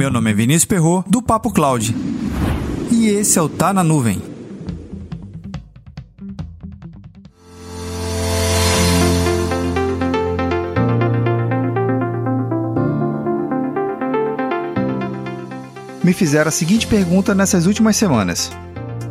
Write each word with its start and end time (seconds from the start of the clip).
Meu 0.00 0.10
nome 0.10 0.30
é 0.30 0.32
Vinícius 0.32 0.64
Perro 0.64 1.04
do 1.06 1.20
Papo 1.20 1.52
Cloud. 1.52 1.94
E 2.90 3.08
esse 3.08 3.38
é 3.38 3.42
o 3.42 3.50
Tá 3.50 3.70
na 3.70 3.84
Nuvem. 3.84 4.22
Me 16.02 16.14
fizeram 16.14 16.48
a 16.48 16.50
seguinte 16.50 16.86
pergunta 16.86 17.34
nessas 17.34 17.66
últimas 17.66 17.94
semanas: 17.94 18.50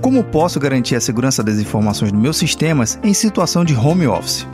Como 0.02 0.24
posso 0.24 0.60
garantir 0.60 0.96
a 0.96 1.00
segurança 1.00 1.44
das 1.44 1.60
informações 1.60 2.12
dos 2.12 2.20
meus 2.20 2.38
sistemas 2.38 2.98
em 3.04 3.14
situação 3.14 3.64
de 3.64 3.76
home 3.76 4.08
office? 4.08 4.48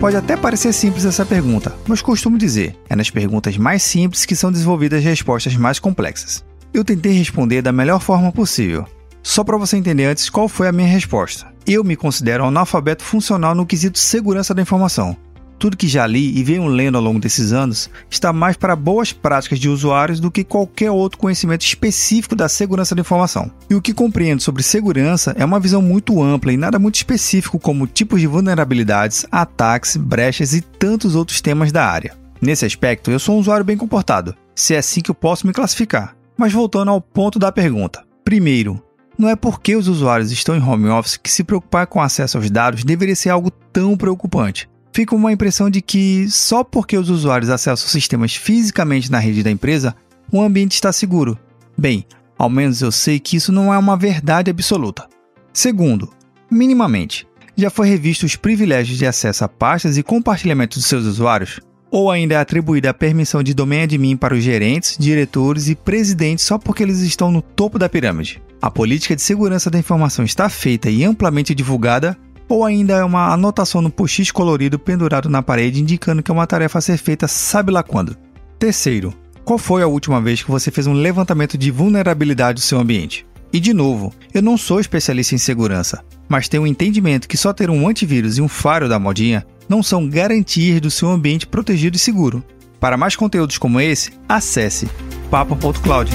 Pode 0.00 0.16
até 0.16 0.34
parecer 0.34 0.72
simples 0.72 1.04
essa 1.04 1.26
pergunta, 1.26 1.76
mas 1.86 2.00
costumo 2.00 2.38
dizer, 2.38 2.74
é 2.88 2.96
nas 2.96 3.10
perguntas 3.10 3.58
mais 3.58 3.82
simples 3.82 4.24
que 4.24 4.34
são 4.34 4.50
desenvolvidas 4.50 5.04
respostas 5.04 5.54
mais 5.56 5.78
complexas. 5.78 6.42
Eu 6.72 6.82
tentei 6.82 7.12
responder 7.12 7.60
da 7.60 7.70
melhor 7.70 8.00
forma 8.00 8.32
possível. 8.32 8.86
Só 9.22 9.44
para 9.44 9.58
você 9.58 9.76
entender 9.76 10.06
antes 10.06 10.30
qual 10.30 10.48
foi 10.48 10.68
a 10.68 10.72
minha 10.72 10.88
resposta. 10.88 11.46
Eu 11.66 11.84
me 11.84 11.96
considero 11.96 12.46
analfabeto 12.46 13.04
funcional 13.04 13.54
no 13.54 13.66
quesito 13.66 13.98
segurança 13.98 14.54
da 14.54 14.62
informação, 14.62 15.14
tudo 15.60 15.76
que 15.76 15.86
já 15.86 16.06
li 16.06 16.36
e 16.38 16.42
venho 16.42 16.66
lendo 16.66 16.96
ao 16.96 17.04
longo 17.04 17.20
desses 17.20 17.52
anos 17.52 17.90
está 18.08 18.32
mais 18.32 18.56
para 18.56 18.74
boas 18.74 19.12
práticas 19.12 19.60
de 19.60 19.68
usuários 19.68 20.18
do 20.18 20.30
que 20.30 20.42
qualquer 20.42 20.90
outro 20.90 21.18
conhecimento 21.18 21.60
específico 21.60 22.34
da 22.34 22.48
segurança 22.48 22.94
da 22.94 23.02
informação. 23.02 23.50
E 23.68 23.74
o 23.74 23.82
que 23.82 23.92
compreendo 23.92 24.40
sobre 24.40 24.62
segurança 24.62 25.34
é 25.36 25.44
uma 25.44 25.60
visão 25.60 25.82
muito 25.82 26.22
ampla 26.22 26.50
e 26.50 26.56
nada 26.56 26.78
muito 26.78 26.94
específico 26.94 27.58
como 27.58 27.86
tipos 27.86 28.22
de 28.22 28.26
vulnerabilidades, 28.26 29.26
ataques, 29.30 29.98
brechas 29.98 30.54
e 30.54 30.62
tantos 30.62 31.14
outros 31.14 31.42
temas 31.42 31.70
da 31.70 31.84
área. 31.84 32.16
Nesse 32.40 32.64
aspecto, 32.64 33.10
eu 33.10 33.18
sou 33.18 33.36
um 33.36 33.40
usuário 33.40 33.64
bem 33.64 33.76
comportado, 33.76 34.34
se 34.54 34.74
é 34.74 34.78
assim 34.78 35.02
que 35.02 35.10
eu 35.10 35.14
posso 35.14 35.46
me 35.46 35.52
classificar. 35.52 36.16
Mas 36.38 36.54
voltando 36.54 36.90
ao 36.90 37.02
ponto 37.02 37.38
da 37.38 37.52
pergunta. 37.52 38.02
Primeiro, 38.24 38.82
não 39.18 39.28
é 39.28 39.36
porque 39.36 39.76
os 39.76 39.88
usuários 39.88 40.32
estão 40.32 40.56
em 40.56 40.62
home 40.62 40.88
office 40.88 41.18
que 41.18 41.30
se 41.30 41.44
preocupar 41.44 41.86
com 41.86 42.00
acesso 42.00 42.38
aos 42.38 42.50
dados 42.50 42.82
deveria 42.82 43.14
ser 43.14 43.28
algo 43.28 43.50
tão 43.50 43.94
preocupante 43.94 44.69
fica 44.92 45.14
uma 45.14 45.32
impressão 45.32 45.70
de 45.70 45.80
que 45.80 46.28
só 46.30 46.62
porque 46.64 46.96
os 46.96 47.10
usuários 47.10 47.50
acessam 47.50 47.88
sistemas 47.88 48.34
fisicamente 48.34 49.10
na 49.10 49.18
rede 49.18 49.42
da 49.42 49.50
empresa, 49.50 49.94
o 50.32 50.40
ambiente 50.40 50.74
está 50.74 50.92
seguro. 50.92 51.38
Bem, 51.76 52.04
ao 52.38 52.48
menos 52.48 52.80
eu 52.80 52.92
sei 52.92 53.18
que 53.18 53.36
isso 53.36 53.52
não 53.52 53.72
é 53.72 53.78
uma 53.78 53.96
verdade 53.96 54.50
absoluta. 54.50 55.08
Segundo, 55.52 56.12
minimamente, 56.50 57.26
já 57.56 57.70
foi 57.70 57.88
revisto 57.88 58.24
os 58.24 58.36
privilégios 58.36 58.98
de 58.98 59.06
acesso 59.06 59.44
a 59.44 59.48
pastas 59.48 59.98
e 59.98 60.02
compartilhamento 60.02 60.78
dos 60.78 60.86
seus 60.86 61.04
usuários? 61.04 61.60
Ou 61.90 62.10
ainda 62.10 62.34
é 62.34 62.38
atribuída 62.38 62.90
a 62.90 62.94
permissão 62.94 63.42
de 63.42 63.52
domain 63.52 63.82
admin 63.82 64.16
para 64.16 64.34
os 64.34 64.44
gerentes, 64.44 64.96
diretores 64.96 65.68
e 65.68 65.74
presidentes 65.74 66.44
só 66.44 66.56
porque 66.56 66.82
eles 66.82 67.00
estão 67.00 67.32
no 67.32 67.42
topo 67.42 67.78
da 67.78 67.88
pirâmide? 67.88 68.40
A 68.62 68.70
política 68.70 69.16
de 69.16 69.22
segurança 69.22 69.70
da 69.70 69.78
informação 69.78 70.24
está 70.24 70.48
feita 70.48 70.88
e 70.88 71.02
amplamente 71.02 71.54
divulgada 71.54 72.16
ou 72.50 72.64
ainda 72.64 72.94
é 72.94 73.04
uma 73.04 73.32
anotação 73.32 73.80
no 73.80 73.90
post 73.90 74.32
colorido 74.32 74.76
pendurado 74.76 75.30
na 75.30 75.40
parede 75.40 75.80
indicando 75.80 76.20
que 76.20 76.32
é 76.32 76.34
uma 76.34 76.48
tarefa 76.48 76.78
a 76.78 76.82
ser 76.82 76.98
feita 76.98 77.28
sabe 77.28 77.70
lá 77.70 77.80
quando. 77.80 78.16
Terceiro, 78.58 79.14
qual 79.44 79.56
foi 79.56 79.82
a 79.82 79.86
última 79.86 80.20
vez 80.20 80.42
que 80.42 80.50
você 80.50 80.68
fez 80.70 80.88
um 80.88 80.92
levantamento 80.92 81.56
de 81.56 81.70
vulnerabilidade 81.70 82.56
do 82.56 82.60
seu 82.60 82.80
ambiente? 82.80 83.24
E 83.52 83.60
de 83.60 83.72
novo, 83.72 84.12
eu 84.34 84.42
não 84.42 84.58
sou 84.58 84.80
especialista 84.80 85.34
em 85.34 85.38
segurança, 85.38 86.04
mas 86.28 86.48
tenho 86.48 86.64
um 86.64 86.66
entendimento 86.66 87.28
que 87.28 87.36
só 87.36 87.52
ter 87.52 87.70
um 87.70 87.88
antivírus 87.88 88.36
e 88.36 88.42
um 88.42 88.48
faro 88.48 88.88
da 88.88 88.98
modinha 88.98 89.46
não 89.68 89.80
são 89.80 90.08
garantias 90.08 90.80
do 90.80 90.90
seu 90.90 91.08
ambiente 91.08 91.46
protegido 91.46 91.96
e 91.96 92.00
seguro. 92.00 92.44
Para 92.80 92.96
mais 92.96 93.14
conteúdos 93.14 93.58
como 93.58 93.80
esse, 93.80 94.10
acesse 94.28 94.88
papo.cloud. 95.30 96.10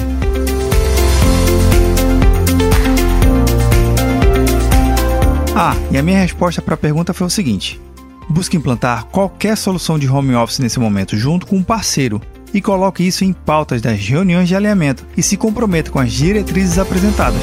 Ah, 5.58 5.74
e 5.90 5.96
a 5.96 6.02
minha 6.02 6.18
resposta 6.18 6.60
para 6.60 6.74
a 6.74 6.76
pergunta 6.76 7.14
foi 7.14 7.26
o 7.26 7.30
seguinte: 7.30 7.80
busque 8.28 8.58
implantar 8.58 9.06
qualquer 9.06 9.56
solução 9.56 9.98
de 9.98 10.06
home 10.06 10.34
office 10.34 10.58
nesse 10.58 10.78
momento 10.78 11.16
junto 11.16 11.46
com 11.46 11.56
um 11.56 11.62
parceiro 11.62 12.20
e 12.52 12.60
coloque 12.60 13.02
isso 13.02 13.24
em 13.24 13.32
pautas 13.32 13.80
das 13.80 13.98
reuniões 13.98 14.48
de 14.48 14.54
alinhamento 14.54 15.06
e 15.16 15.22
se 15.22 15.34
comprometa 15.38 15.90
com 15.90 15.98
as 15.98 16.12
diretrizes 16.12 16.78
apresentadas. 16.78 17.40